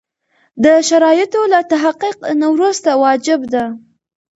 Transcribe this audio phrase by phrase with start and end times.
[0.63, 3.65] د شرایطو له تحقق نه وروسته واجب ده.